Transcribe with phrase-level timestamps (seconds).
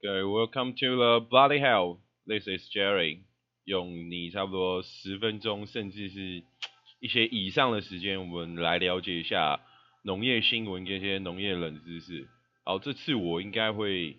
[0.00, 1.98] ok welcome to the bloody hell.
[2.24, 3.22] This is Jerry.
[3.64, 6.44] 用你差不多十分钟，甚至是
[7.00, 9.60] 一些以上的时间，我们来了解一下
[10.04, 12.28] 农业新闻跟一些农业冷知识。
[12.64, 14.16] 好，这次我应该会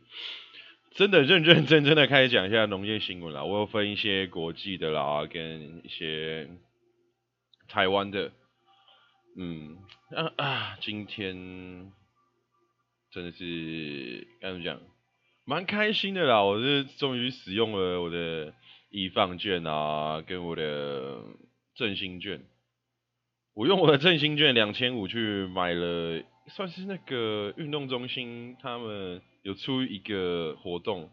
[0.96, 3.46] 真的认认真真的开始讲一下农业新闻了。
[3.46, 6.50] 我有分一些国际的啦，跟一些
[7.70, 8.34] 台湾的。
[9.38, 9.78] 嗯，
[10.14, 11.94] 啊啊，今天
[13.14, 14.82] 真的是该怎么讲？
[15.50, 18.54] 蛮开心的啦，我是终于使用了我的
[18.92, 21.24] 易放券啊，跟我的
[21.74, 22.44] 振兴券。
[23.56, 31.10] 我用我的振兴券两千五去买了，算是那个运动中心他们有出一个活动，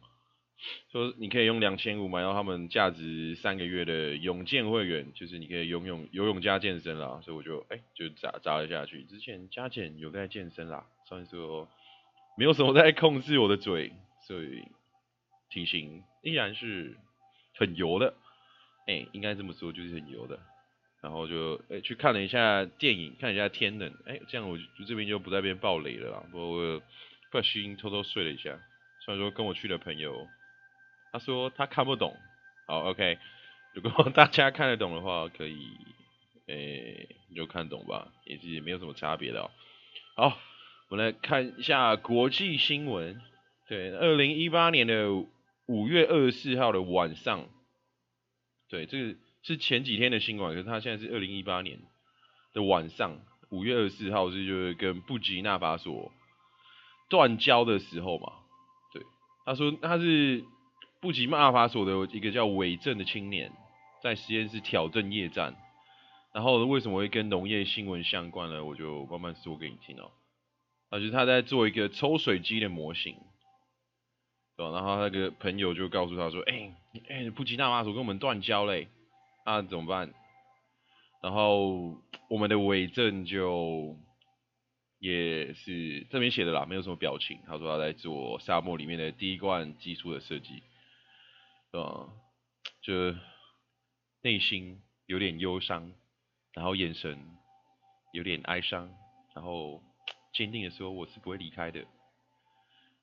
[0.93, 9.03] 说你可以用两千五买到他们价值三个月的泳健会员，就是你可以游泳游泳加健身啦，所以我就哎就砸砸了下去。
[9.05, 11.67] 之前加减有在健身啦，算是说
[12.37, 13.93] 没有什么在控制我的嘴。
[14.27, 14.67] 所以
[15.51, 16.97] 体型依然是
[17.55, 18.15] 很油的，
[18.89, 20.41] 哎，应该这么说就是很油的。
[21.03, 26.25] 然后就哎去看了一下电影，看一下天冷，哎，这样我就这边就不在边爆雷了啦。
[26.33, 26.83] 我
[27.31, 28.59] 不小心偷偷睡了一下，
[29.05, 30.27] 虽然说跟我去的朋友，
[31.13, 32.17] 他说他看不懂。
[32.67, 33.19] 好，OK，
[33.75, 35.69] 如果大家看得懂的话，可以
[36.49, 39.51] 哎就看懂吧，也是没有什么差别的哦。
[40.17, 40.39] 好，
[40.89, 43.21] 我们来看一下国际新闻。
[43.69, 45.11] 对，二零一八年的
[45.67, 47.49] 五月二十四号的晚上，
[48.69, 51.81] 对，这个是前几天的新闻，可是他现在是二零一八年
[52.53, 53.19] 的晚上，
[53.51, 56.13] 五月二十四号是就是跟布吉纳法索
[57.11, 58.35] 断交的时候嘛，
[58.93, 59.03] 对，
[59.45, 60.45] 他说他是
[61.01, 63.51] 布吉纳法索的一个叫伪证的青年，
[64.01, 65.57] 在实验室挑战夜战，
[66.33, 68.65] 然后为什么会跟农业新闻相关呢？
[68.65, 70.13] 我就慢慢说给你听哦，
[70.91, 73.17] 啊，就是他在做一个抽水机的模型。
[74.57, 76.73] 对，然后那个朋友就告诉他说：“哎，
[77.11, 78.89] 哎，布吉纳法索跟我们断交嘞，
[79.45, 80.15] 那怎么办？”
[81.21, 82.01] 然后
[82.31, 83.99] 我们的伪证就
[84.99, 87.39] 也是这边写的啦，没有什么表情。
[87.47, 90.63] 他说他在做沙漠里面的第一罐技术的设计，
[91.71, 92.09] 对吧？
[92.81, 93.15] 就
[94.23, 95.93] 内心有点忧伤，
[96.55, 97.19] 然后眼神
[98.13, 98.89] 有点哀伤，
[99.35, 99.83] 然后
[100.33, 101.85] 坚定的说：“我是不会离开的。”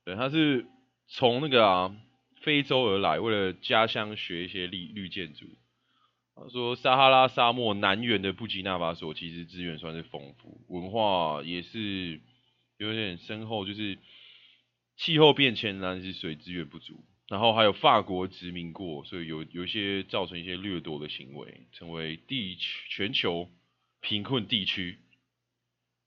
[0.04, 0.66] 对，他是。
[1.08, 1.96] 从那个啊
[2.42, 5.46] 非洲而来，为了家乡学一些绿绿建筑。
[6.36, 12.20] 他说，撒哈拉沙漠南缘的布吉纳法索其实资源算是丰富，文化也是
[12.78, 14.00] 有点深厚，就是
[14.98, 17.06] 气候变迁，但是水资源不足。
[17.30, 22.58] 然后还有法国殖民过，所以有有一些造成一些掠夺的行为，成为地
[22.90, 23.50] 全球
[24.02, 24.98] 贫困地区。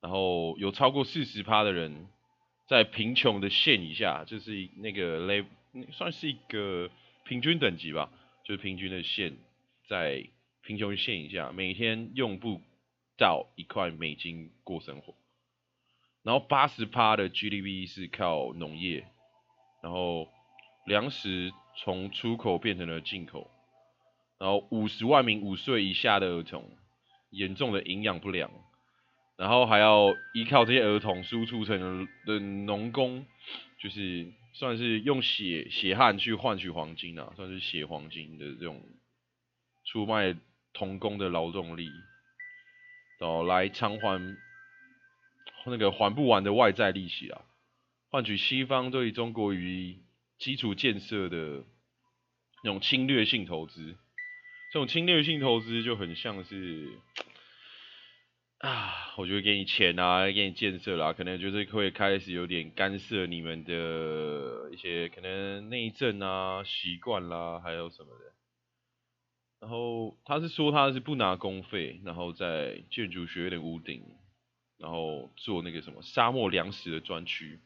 [0.00, 2.08] 然后有超过四十趴的人。
[2.66, 5.44] 在贫穷的线以下，就是那个 l
[5.92, 6.90] 算是一个
[7.24, 8.10] 平均等级吧，
[8.44, 9.36] 就是平均的线，
[9.88, 10.26] 在
[10.62, 12.60] 贫穷线以下，每天用不
[13.16, 15.14] 到一块美金过生活。
[16.22, 19.06] 然后八十趴的 GDP 是靠农业，
[19.80, 20.28] 然后
[20.86, 23.48] 粮食从出口变成了进口，
[24.38, 26.68] 然后五十万名五岁以下的儿童
[27.30, 28.50] 严重的营养不良。
[29.36, 33.26] 然后还要依靠这些儿童输出成的农工，
[33.78, 38.82] 就是算是用血血汗去换取黄金啊，算是血黄金的这种
[39.84, 40.34] 出卖
[40.72, 41.90] 童工的劳动力，
[43.20, 44.36] 哦，来偿还
[45.66, 47.42] 那个还不完的外债利息啊，
[48.08, 49.98] 换取西方对中国于
[50.38, 51.62] 基础建设的
[52.64, 53.96] 那种侵略性投资，
[54.72, 56.98] 这种侵略性投资就很像是。
[59.18, 68.24] 我就会给你钱啊，给你建设啦，可能就是会开始有点干涉你们的一些可能内政啊、习惯啦，还有什么的。
[69.58, 74.02] 然后他是说他是不拿公费，然后在建筑学院的屋顶，
[74.76, 77.58] 然后做那个什么沙漠粮食的专区。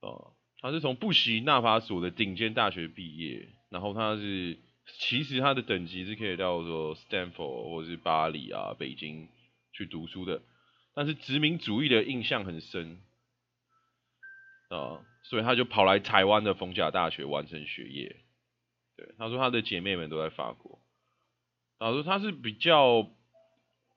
[0.00, 4.58] 哦，他是从布希纳法索的顶尖大学毕业，然后他是
[4.98, 9.28] 其实他的等级是可以到说 Stanford 或者是巴黎啊、北京。
[9.80, 10.42] 去读书的，
[10.92, 13.00] 但是殖民主义的印象很深
[14.68, 18.16] 啊，所以他就跑来台湾的逢甲大学完成学业。
[18.94, 20.78] 对，他说他的姐妹们都在法国，
[21.78, 23.08] 他说他是比较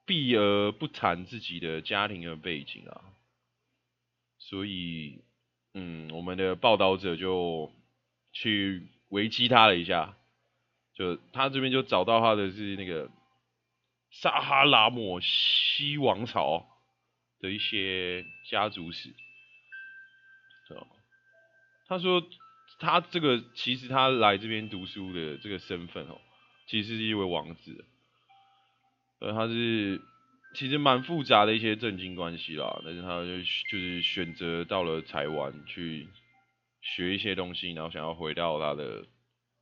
[0.06, 3.04] 避而不谈自己的家庭和背景啊，
[4.38, 5.20] 所以
[5.74, 7.70] 嗯，我们的报道者就
[8.32, 10.16] 去维基他了一下，
[10.94, 13.12] 就他这边就找到他的是那个。
[14.14, 16.66] 撒哈拉摩西王朝
[17.40, 19.10] 的一些家族史，
[21.88, 22.24] 他说
[22.80, 26.22] 他这个其实他来这边读书的这个身份哦，
[26.68, 27.86] 其实是一位王子，
[29.20, 30.02] 呃，他是
[30.56, 36.08] 其实蛮复杂的一些政经关系啦，但是他就就是选择到了台湾去
[36.82, 39.06] 学一些东西，然后想要回到他的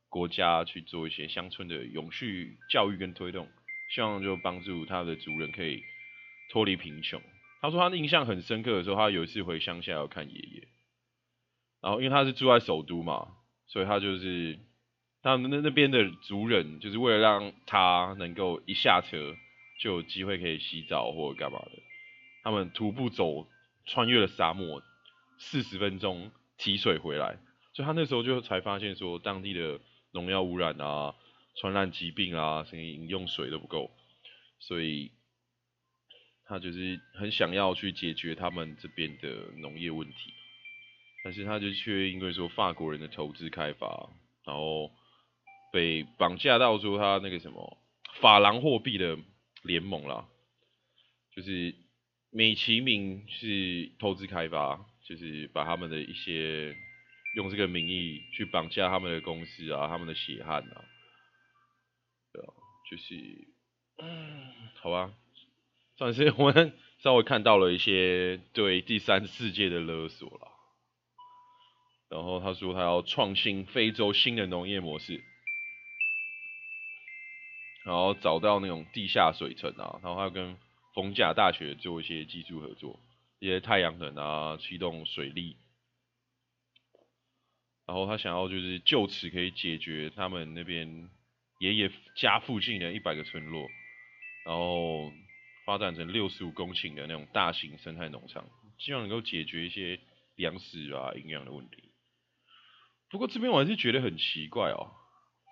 [0.08, 3.48] 国家去做一些乡村的永续教育跟推动，
[3.92, 5.82] 希望就帮助他的族人可以
[6.50, 7.20] 脱离贫穷。
[7.60, 10.68] 他说他印象很深刻的时候，他有一次回乡下要看爷爷，
[11.82, 13.28] 然后因为他是住在首都嘛，
[13.66, 14.58] 所以他就是
[15.22, 19.36] 他们那那边的族人，就是为了让他能够一下车
[19.80, 21.72] 就有机会可以洗澡或者干嘛的，
[22.42, 23.46] 他们徒步走
[23.84, 24.82] 穿越了沙漠
[25.38, 27.36] 四十分钟提水回来，
[27.74, 29.78] 所以他那时候就才发现说当地的
[30.12, 31.14] 农药污染啊、
[31.56, 33.90] 传染疾病啊，甚至饮用水都不够，
[34.58, 35.12] 所以。
[36.44, 40.14] 他就是很想要去解决他们这边的农业问题，
[41.24, 44.10] 但是他就却因为说法国人的投资开发，
[44.44, 44.90] 然后
[45.72, 47.78] 被绑架到说他那个什么
[48.20, 49.16] 法郎货币的
[49.62, 50.28] 联盟啦，
[51.34, 51.74] 就是
[52.30, 56.76] 美其名是投资开发，就是把他们的一些
[57.36, 60.84] 用这个名义去绑架他们的公司啊，他们的血汗啊，对啊，
[62.92, 63.48] 就是
[63.96, 64.52] 嗯，
[64.82, 65.10] 好吧。
[65.96, 70.48] 算是我们稍微看到了一些对第三世界的勒索了。
[72.10, 75.24] 然后他说他要创新非洲新的农业模式，
[77.86, 80.58] 然后找到那种地下水层啊，然后他要跟
[80.94, 83.00] 逢甲大学做一些技术合作，
[83.38, 85.56] 一些太阳能啊，驱动水利。
[87.86, 91.08] 然后他想要就是就此可以解决他们那边
[91.62, 93.68] 爷爷家附近的一百个村落，
[94.44, 95.12] 然后。
[95.64, 98.44] 发展成六十五公顷的那种大型生态农场，
[98.78, 100.00] 希望能够解决一些
[100.34, 101.92] 粮食啊营养的问题。
[103.08, 104.90] 不过这边我还是觉得很奇怪哦，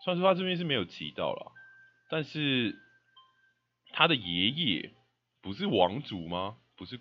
[0.03, 1.53] 虽然说他这边是没有提到了，
[2.11, 2.77] 但是
[3.93, 4.91] 他的爷爷
[5.41, 6.57] 不是王族吗？
[6.77, 6.99] 不是，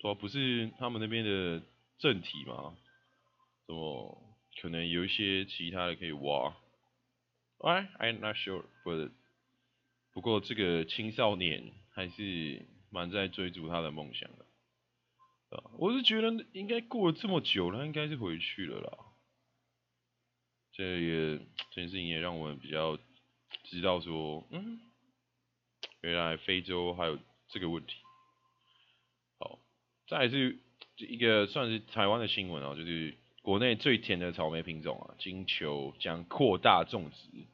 [0.00, 1.60] 说不是他们那边的
[1.98, 2.76] 政体吗？
[3.66, 4.22] 怎么
[4.62, 6.56] 可能有一些其他的可以挖
[7.60, 9.10] ？I I'm not sure，不，
[10.12, 11.72] 不过这个青少年。
[11.92, 14.46] 还是蛮在追逐他的梦想的，
[15.56, 18.98] 啊，我是觉得应该过了这么久了，应该是回去了啦。
[20.72, 21.38] 这也
[21.72, 22.96] 这件事情也让我们比较
[23.64, 24.80] 知道说，嗯，
[26.00, 27.18] 原来非洲还有
[27.48, 27.96] 这个问题。
[29.40, 29.58] 好，
[30.06, 30.58] 再是
[30.96, 37.46] 一个算是台湾的新闻啊，就是国内最甜的草莓品种啊，金球将扩大种植，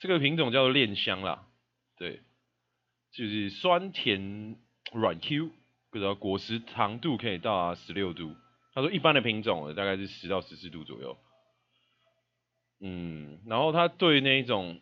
[0.00, 1.46] 这个品种叫做恋香啦，
[1.96, 2.20] 对。
[3.12, 4.56] 就是酸甜
[4.92, 5.50] 软 Q，
[5.90, 8.34] 不知道果实糖度可以到达十六度。
[8.72, 11.18] 他说一般的品种大概是十到十四度左右。
[12.80, 14.80] 嗯，然后他对那一种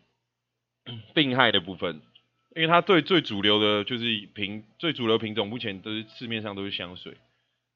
[1.15, 2.01] 病害的部分，
[2.55, 7.17] 因为他对最主流的就是品最主流品种，目前都是市面上都是香水。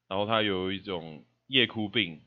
[0.06, 2.20] 然后它有一种叶枯病，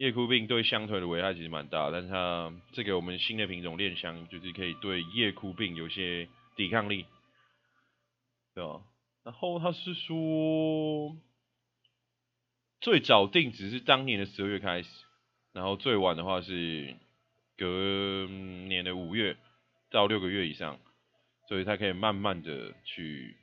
[0.00, 6.26] 叶枯病对香腿的危害其实蛮大，但是它这个我们新的品种恋香，就是可以对叶枯病有些
[6.56, 7.04] 抵抗力。
[8.54, 8.80] 对吧，
[9.24, 11.14] 然后他是说，
[12.80, 14.88] 最早定只是当年的十二月开始，
[15.52, 16.96] 然后最晚的话是
[17.58, 18.26] 隔
[18.68, 19.36] 年的五月
[19.90, 20.80] 到六个月以上，
[21.46, 23.36] 所以他可以慢慢的去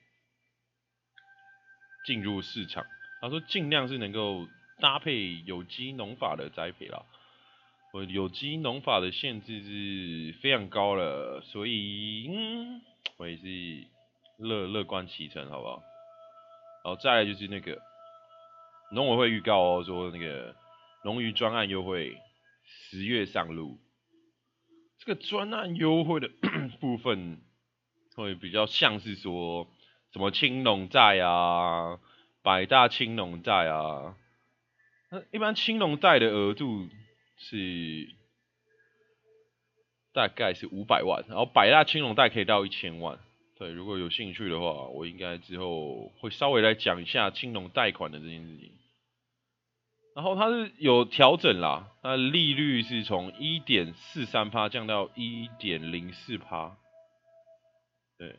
[2.08, 2.84] 进入市场。
[3.22, 4.48] 他说尽量是能够
[4.80, 7.04] 搭配有机农法的栽培啦，
[7.94, 12.82] 我有机农法的限制是非常高了，所以嗯，
[13.18, 13.88] 我也是。
[14.40, 15.82] 乐乐观其成，好不好？
[16.84, 17.82] 好，再来就是那个
[18.92, 20.56] 农委会预告哦，说那个
[21.04, 22.16] 农渔专案优惠
[22.64, 23.80] 十月上路。
[25.00, 26.30] 这个专案优惠的
[26.80, 27.42] 部分
[28.14, 29.68] 会比较像是说
[30.14, 32.00] 什么青农债啊、
[32.44, 34.16] 百大青农债啊。
[35.10, 36.88] 那一般青龙贷的额度
[37.38, 38.10] 是
[40.14, 43.20] 大概是五百万，然后百大青龙贷可以到一千万。
[43.58, 48.72] 对，如果有兴趣的话，我应该之后会稍微来讲一下青龙贷款的这件事情。
[50.16, 56.76] 然后它是有调整啦，它利率是从一点四三趴降到一点零四趴。
[58.18, 58.36] 对，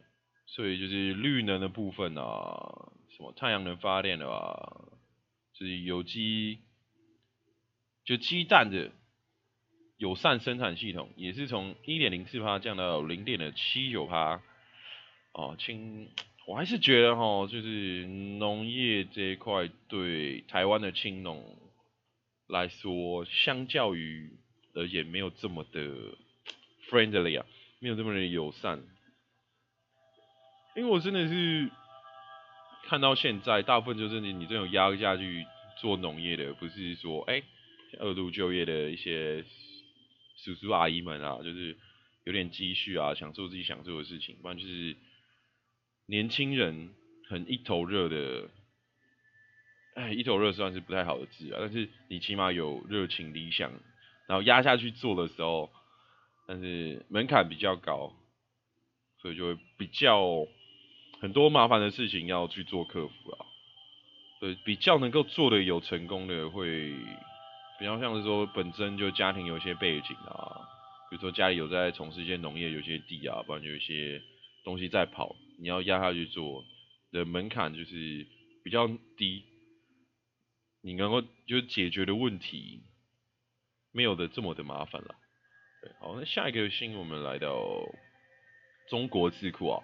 [0.46, 4.88] 所以就是绿能的部分啊，什么太阳能发电的啊，
[5.58, 6.60] 是有机，
[8.04, 8.92] 就鸡蛋的
[9.96, 14.40] 友善生产系统，也是从一点零四趴降到零点的七九趴。
[15.32, 16.08] 哦，青，
[16.46, 21.58] 我还是觉得哈，就是农业这一块对台湾的青农
[22.46, 24.38] 来说，相较于
[24.74, 25.80] 而言没有这么的
[26.88, 27.44] friendly 啊，
[27.80, 28.80] 没有这么的友善。
[30.76, 31.70] 因为我真的是
[32.88, 37.42] 看到现在，大部分就是你你这种压下去做农业的，不是说哎
[38.00, 39.44] 二度就业的一些
[40.36, 41.76] 叔叔阿姨们啊，就是
[42.24, 44.96] 有点积蓄啊，想做自己想做的事情，不然就是
[46.06, 46.88] 年轻人
[47.28, 48.48] 很一头热的。
[49.94, 53.70] 哎，一头热算是不太好的字啊，但是你起码有热情、理想，
[54.28, 55.70] 然后压下去做的时候，
[56.46, 58.14] 但是门槛比较高，
[59.20, 60.46] 所以就会比较
[61.20, 63.46] 很多麻烦的事情要去做克服啊。
[64.40, 66.92] 对，比较能够做的有成功的，会
[67.78, 70.60] 比较像是说本身就家庭有一些背景啊，
[71.10, 74.22] 比如说家里有在从事一些农业，有些地啊，不然有一些
[74.64, 76.64] 东西在跑，你要压下去做
[77.10, 78.26] 的门槛就是
[78.62, 79.44] 比较低。
[80.80, 82.80] 你能够就解决的问题
[83.90, 85.16] 没有的这么的麻烦了。
[85.82, 87.58] 对，好，那下一个新我们来到
[88.88, 89.82] 中国智库啊，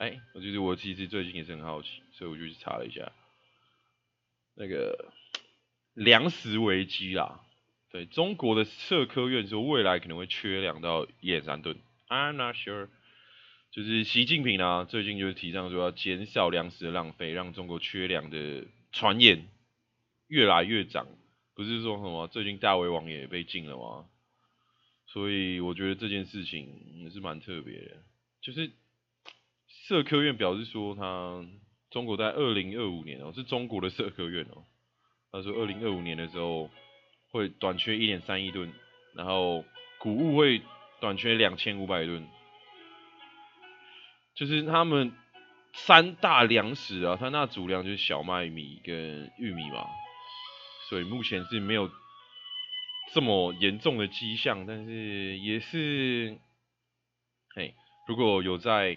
[0.00, 3.12] 哎，我就是我其实最近也是很好奇，所以我就去查了一下
[4.54, 5.12] 那个
[5.92, 7.42] 粮食危机啦。
[7.90, 11.76] 对，中国的社科院说未来可能会缺粮到一点三吨
[12.08, 12.88] ，I'm not sure。
[13.72, 19.46] 就是习近平啊，最近就是提倡说要减少粮食的浪费，让中国缺粮的传言。
[20.28, 21.08] 越来越涨，
[21.54, 24.06] 不是说什么最近大胃王也被禁了吗？
[25.08, 27.96] 所以我觉得这件事情也是蛮特别的。
[28.40, 28.70] 就是
[29.90, 31.44] 社科院表示说，他
[31.90, 34.62] 中国在二零二五年哦，是中国的社科院哦，
[35.32, 36.70] 他说二零二五年的时候
[37.32, 38.72] 会短缺一点三亿吨，
[39.16, 39.64] 然后
[39.98, 40.62] 谷物会
[41.00, 42.24] 短缺两千五百吨，
[44.36, 45.12] 就是他们
[45.72, 49.84] 三大粮食啊，三大主粮就是小麦、米跟玉米嘛。
[50.88, 51.90] 所以目前是没有
[53.12, 56.38] 这么严重的迹象，但是也是，
[57.56, 57.74] 嘿，
[58.06, 58.96] 如果有在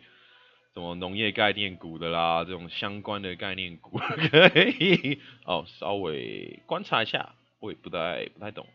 [0.73, 8.67] 什么农业概念股的啦，这种相关的概念股， 可以哦稍微观察一下，我也不太不太懂。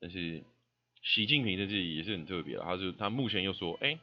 [0.00, 0.42] 但是
[1.02, 3.98] 习近平的这里也是很特别，他就他目前又说，哎，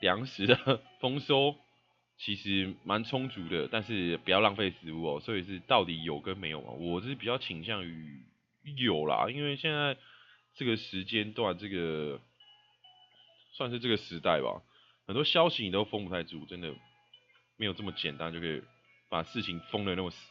[0.00, 1.56] 粮食的 丰收。
[2.18, 5.20] 其实蛮充足的，但是不要浪费食物哦。
[5.20, 6.70] 所以是到底有跟没有嘛？
[6.70, 8.22] 我是比较倾向于
[8.78, 9.98] 有啦，因为现在
[10.54, 12.18] 这个时间段，这个
[13.52, 14.62] 算是这个时代吧，
[15.06, 16.74] 很多消息你都封不太住，真的
[17.56, 18.62] 没有这么简单就可以
[19.08, 20.30] 把事情封的那么死。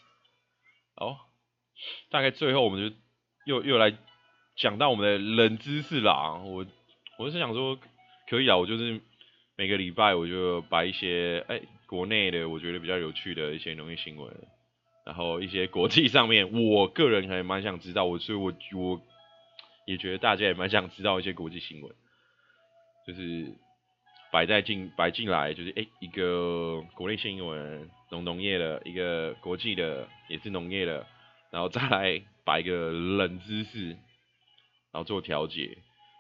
[0.96, 1.18] 好，
[2.10, 2.96] 大概最后我们就
[3.46, 3.98] 又又来
[4.56, 6.34] 讲到我们的冷知识啦。
[6.44, 6.66] 我
[7.18, 7.80] 我是想说，
[8.30, 9.02] 可以啊，我就是
[9.58, 11.62] 每个礼拜我就把一些哎。
[11.88, 14.36] 国内的我觉得比较有趣的一些农业新闻，
[15.06, 19.00] 然后一些国际上面，我个人还蛮想知道，我所以我我
[19.86, 21.96] 也觉得大家也蛮想知道一些国际新闻，
[23.06, 23.56] 就是
[24.36, 31.08] 摆在进摆进来，就是哎一个国内新闻农农业的，一个国际的也是农业的，
[31.52, 33.92] 然后再来摆一个冷知识，
[34.92, 35.78] 然后做调节，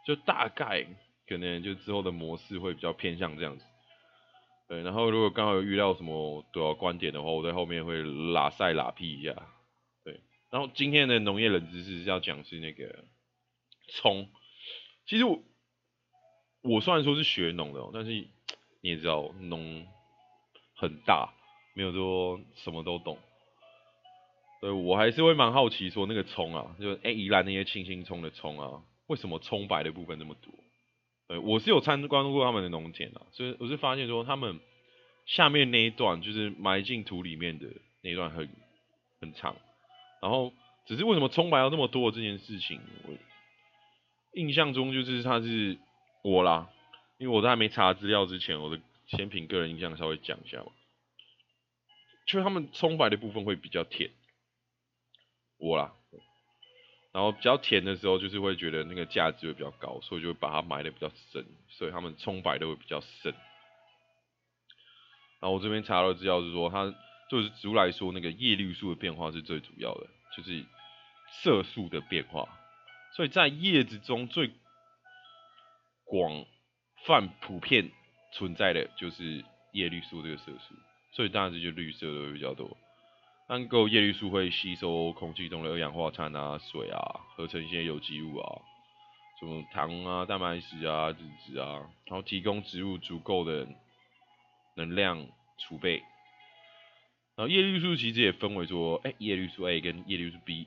[0.08, 0.86] 就大概
[1.28, 3.66] 可能就之后的模式会比较偏向这样子。
[4.70, 9.36] 对，然后如果刚好遇到什么主要观点的话，我在后面会拉塞拉屁一下。
[10.06, 13.04] 对，然后今天的农业冷知识是要讲是那个
[13.90, 14.30] 葱。
[15.06, 15.44] 其实我
[16.66, 18.12] 我虽然说是学农的，但是
[18.82, 19.86] 你也知道农
[20.76, 21.34] 很大，
[21.76, 23.18] 没有说什么都懂。
[24.62, 30.52] 对，我还是会蛮好奇说那个葱啊，就哎宜兰那些青青葱的葱啊，为什么葱白的部分那么多？
[31.28, 34.60] 对，我是有参观过他们的农田啊，所以我是发现说他们
[35.26, 37.68] 下面那一段就是埋进土里面的
[38.02, 38.50] 那一段很
[39.22, 39.56] 很长，
[40.22, 40.54] 然后
[40.86, 43.14] 只是为什么葱白要那么多这件事情，我
[44.34, 45.78] 印象中就是他是
[46.26, 46.68] 我啦，
[47.20, 50.72] 因为我在还没查资料之前，我的先凭个人印象稍微讲一下吧，
[52.26, 54.10] 就是他们葱白的部分会比较甜，
[55.60, 55.94] 我啦。
[57.12, 63.32] 然后比较甜的时候，就是会觉得那个价值会比较高，所以就会把它埋的比较深，所以他们葱白都会比较深。
[65.40, 66.92] 然后我这边查到资料是说，它
[67.30, 70.66] 就是植物来说，那个叶绿素的变化是最主要的，就是
[71.44, 72.50] 色素的变化。
[73.16, 74.52] 所以在叶子中最
[76.06, 76.46] 广
[77.06, 77.92] 泛普遍
[78.32, 79.44] 存在的就是
[79.74, 80.76] 叶绿素这个色素，
[81.12, 82.78] 所以当然这就绿色的会比较多。
[83.48, 87.00] 氨够叶绿素会吸收空气中的二氧化碳啊、水啊，
[87.36, 88.62] 合成一些有机物啊，
[89.40, 93.68] 什么糖啊、蛋白质啊、脂质啊，然后提供植物足够的
[94.76, 95.28] 能量
[95.60, 96.02] 储备。
[97.36, 100.66] 然后叶绿素其实也分为说，哎，叶绿素 A 跟叶绿素 B，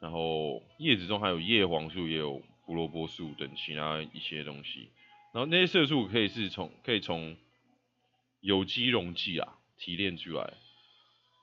[0.00, 4.90] 然后叶子中还有叶黄素，也有胡萝卜素等其他一些东西。
[5.34, 7.36] 然后那些色素可以是从可以从
[8.40, 10.54] 有机溶剂啊提炼出来，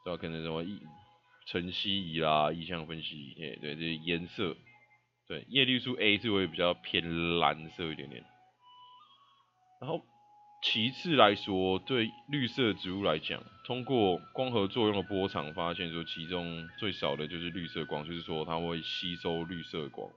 [0.06, 0.22] 对吧？
[0.22, 0.64] 可能什么
[1.46, 4.56] 晨曦仪啦、意象分析，哎，对，这些颜色，
[5.28, 8.24] 对，叶绿素 A 是会比较偏蓝色一点点。
[9.82, 10.06] 然后
[10.64, 20.10] 其次来说，对绿色植物来讲，通过光合作用的波长发现说，其中最少的就是绿色光，就是说它会吸收绿色光，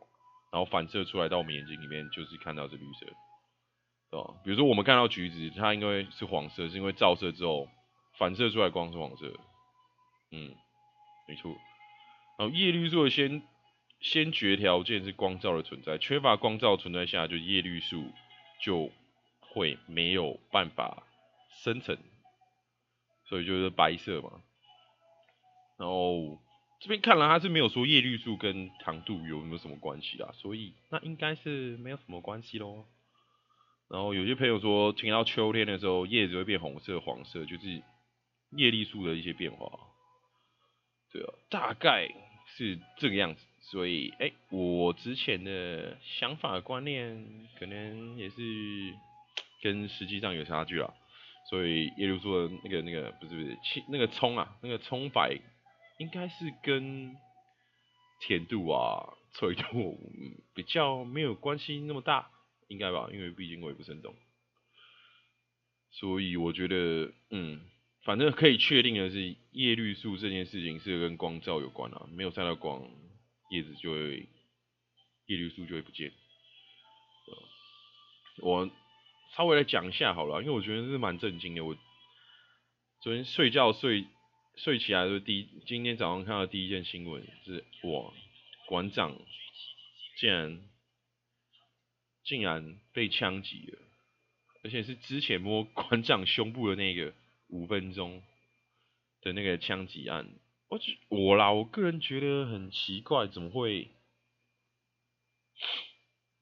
[0.50, 3.06] 然后反射出来到我们眼睛里面，就是看到是绿色，
[4.10, 4.34] 对吧？
[4.44, 7.68] 比如说我们看到橘子，它因为是黄色，是因为照射之后
[8.18, 9.32] 反射出来光是黄色，
[10.32, 10.54] 嗯，
[11.28, 11.56] 没错。
[12.38, 13.42] 然后叶绿素的先
[14.00, 18.10] 先决条件是光照的存在，缺乏光照存在下，就叶绿素
[18.60, 18.90] 就
[19.40, 21.04] 会没有办法
[21.62, 21.96] 生成，
[23.26, 24.42] 所以就是白色嘛。
[25.76, 26.38] 然后
[26.80, 32.86] 这边看来它是没有说叶绿素跟糖度有没有什么关系啊，所以那应该是没有什么关系咯。
[33.88, 37.82] 然后有些朋友说，听到秋天的时候叶子会变红色、黄色，就是
[38.56, 39.78] 叶绿素的一些变化。
[41.12, 42.08] 对啊，大概
[42.56, 43.40] 是这个样子。
[43.62, 48.94] 所以，哎，我之前的想法观念可能也是。
[49.62, 50.90] 跟实际上有差距啊，
[51.50, 55.38] 所以叶绿素的那个那个不是不是青那个葱啊，那个葱白
[56.00, 57.14] 应该是跟
[58.22, 59.98] 甜度啊、脆度
[60.56, 62.30] 比较没有关系那么大，
[62.68, 63.10] 应该吧？
[63.12, 64.16] 因为毕竟我也不是很懂，
[65.90, 67.60] 所以我觉得嗯，
[68.02, 72.82] 反正可以确定的是叶绿素这件事情是跟光照有关啊，没有晒到光，
[73.50, 74.26] 叶子就会
[75.26, 76.12] 叶绿素就会不见。
[78.38, 78.70] 我。
[79.36, 81.64] 稍微来讲一下好了，因为我觉得是蛮震惊的。
[81.64, 81.76] 我
[83.00, 84.04] 昨天睡觉睡
[84.62, 88.12] 睡起来的第一，今天早上看到第一件新闻是，哇，
[88.66, 89.16] 馆长
[90.18, 90.60] 竟然
[92.24, 93.78] 竟然被枪击了，
[94.62, 97.14] 而且是之前摸馆长胸部的那个
[97.48, 98.22] 五分钟
[99.22, 100.28] 的那个枪击案。
[100.68, 103.88] 我觉我啦，我个人觉得很奇怪，怎么会？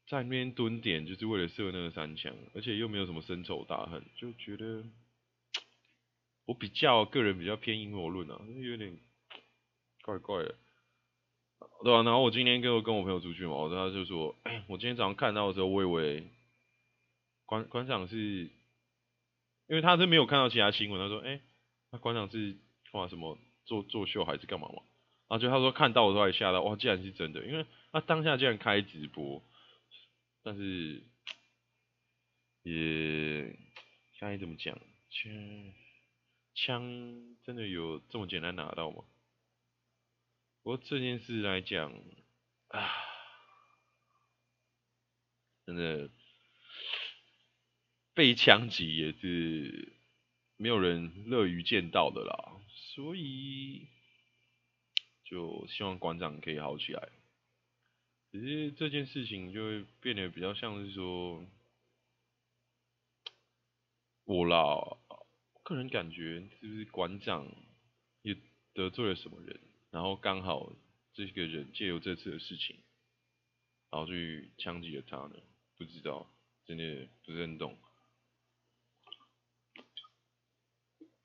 [0.09, 4.85] 在那边蹲点就是为了射那个三枪，而且又没有什么深仇大恨，就觉得
[6.49, 8.99] 我比较个人比较偏阴谋论啊，有点
[10.03, 10.55] 怪怪的，
[11.85, 12.03] 对吧？
[12.03, 14.35] 然后我今天跟我跟我朋友出去嘛，他就说，
[14.67, 16.27] 我今天早上看到的时候，我以为
[17.45, 18.17] 馆馆长是，
[19.67, 21.39] 因为他是没有看到其他新闻，他说，哎，
[21.91, 22.57] 那馆长是
[22.93, 24.83] 哇什么做作秀还是干嘛嘛？
[25.29, 29.43] 然后就他说看到的时候还吓到，哇，竟然是真的，因为他当下竟然开直播。
[30.43, 31.03] 但是
[32.63, 33.55] 也
[34.19, 34.75] 该怎么讲？
[35.11, 35.31] 枪
[36.61, 39.05] 枪真的有这么简单拿到吗？
[40.63, 41.95] 不过这件事来讲
[42.67, 42.91] 啊，
[45.65, 46.11] 真的
[48.13, 49.93] 被枪击也是
[50.57, 52.61] 没有人乐于见到的啦。
[52.97, 53.89] 所以
[55.25, 57.09] 就希望馆长可以好起来。
[58.33, 61.47] 只是这件事情就会变得比较像是说，
[64.25, 64.99] 我啦，
[65.69, 67.47] 个人感觉是不是馆长
[68.23, 68.35] 也
[68.73, 70.73] 得罪了什么人，然后刚好
[71.13, 72.75] 这个人借由这次的事情，
[73.91, 75.35] 然后去枪击了他呢？
[75.77, 76.27] 不知道，
[76.65, 77.77] 真的不是很懂。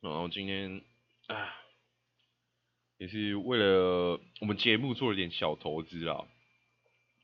[0.01, 0.83] 然后今天
[1.27, 1.55] 啊，
[2.97, 6.27] 也是为了我们节目做了点小投资啊。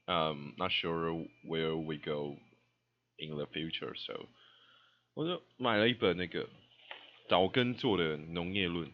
[0.06, 2.38] Um, not sure where we go
[3.18, 4.26] in the future, so
[5.14, 6.50] 我就买了一本那个
[7.30, 8.92] 岛根做的农业论，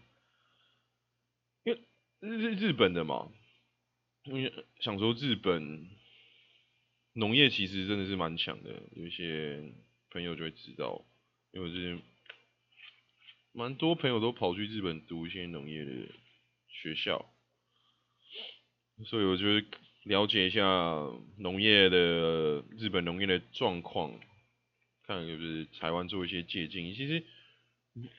[1.64, 1.82] 因为
[2.20, 3.32] 日日本的嘛，
[4.26, 5.90] 因为想说日本
[7.14, 9.74] 农业其实真的是蛮强的，有一些
[10.12, 11.04] 朋友就会知道，
[11.52, 11.98] 因为是
[13.54, 15.92] 蛮多朋友都跑去日本读一些农业的
[16.68, 17.34] 学校，
[19.06, 19.46] 所以我就。
[20.06, 20.62] 了解一下
[21.40, 24.14] 农业的日本农业的状况，
[25.02, 27.26] 看就是台湾做一些借鉴，其实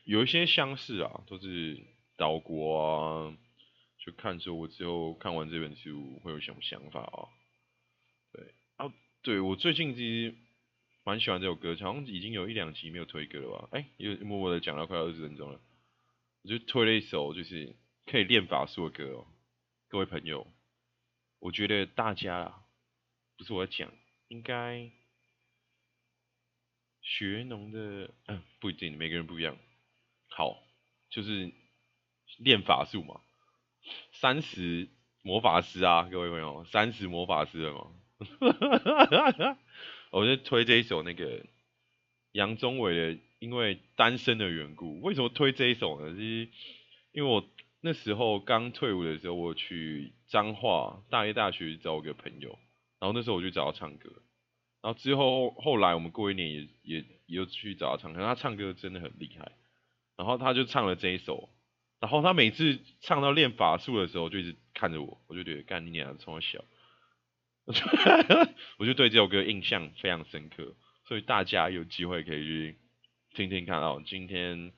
[0.04, 1.78] 有一些相似啊，都是
[2.16, 3.36] 岛国啊，
[3.98, 7.28] 就看说我之后看完这本书会有什么想法啊？
[8.32, 10.34] 对啊，对我最近其实
[11.04, 13.68] 蛮喜欢这首歌，好像已经有一两集没有推歌了吧？
[13.72, 15.60] 哎，又默默的讲了快二十分钟了，
[16.42, 19.26] 我就推了一首就是可以练法术的歌哦，
[19.88, 20.46] 各位朋友。
[21.38, 22.64] 我觉得大家啊，
[23.36, 23.92] 不是我在讲，
[24.28, 24.90] 应该
[27.02, 29.56] 学农的，嗯，不一定，每个人不一样。
[30.36, 30.62] 好，
[31.08, 31.50] 就是
[32.36, 33.22] 练法术嘛，
[34.12, 34.90] 三十
[35.22, 37.86] 魔法师啊，各位朋友，三十魔法师了吗？
[40.12, 41.46] 我就推这一首那个
[42.32, 45.00] 杨宗纬的，因为单身的缘故。
[45.00, 46.14] 为什么推这一首呢？
[46.14, 46.50] 是
[47.12, 47.42] 因为我
[47.80, 52.58] 那时候刚退伍的时候，我去彰化大业大学找我个朋友，
[52.98, 54.10] 然后那时候我去找他唱歌，
[54.82, 57.06] 然后之后后来我们过一年也也也
[57.38, 59.52] 又去找他唱歌，他唱歌真的很厉害，
[60.16, 61.50] 然后他就唱了这一首，
[62.00, 66.64] 然后他每次唱到练法术的时候，就一直看着我，我就觉得干你娘，从小。
[68.78, 70.76] 我就对这首歌印象非常深刻，
[71.08, 72.78] 所以大家有机会可以去
[73.34, 74.00] 听听看哦。
[74.06, 74.72] 今天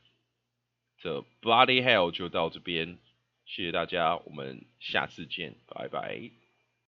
[1.02, 2.98] 的 Bloody Hell 就到这边，
[3.44, 6.47] 谢谢大家，我们下次见，拜拜。